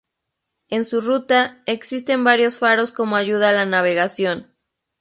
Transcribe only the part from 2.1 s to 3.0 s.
varios faros